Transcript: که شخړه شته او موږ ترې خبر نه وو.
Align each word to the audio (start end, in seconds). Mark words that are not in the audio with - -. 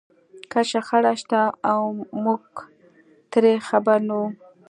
که 0.51 0.59
شخړه 0.69 1.13
شته 1.21 1.41
او 1.71 1.81
موږ 2.23 2.43
ترې 3.31 3.53
خبر 3.67 3.99
نه 4.09 4.13
وو. 4.19 4.27